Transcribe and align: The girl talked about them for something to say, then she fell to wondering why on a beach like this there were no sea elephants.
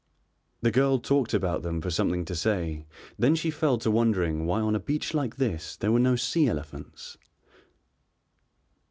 The 0.61 0.71
girl 0.71 0.97
talked 0.97 1.31
about 1.31 1.61
them 1.61 1.79
for 1.79 1.91
something 1.91 2.25
to 2.25 2.33
say, 2.33 2.87
then 3.19 3.35
she 3.35 3.51
fell 3.51 3.77
to 3.77 3.91
wondering 3.91 4.47
why 4.47 4.59
on 4.59 4.75
a 4.75 4.79
beach 4.79 5.13
like 5.13 5.35
this 5.35 5.75
there 5.77 5.91
were 5.91 5.99
no 5.99 6.15
sea 6.15 6.47
elephants. 6.47 7.19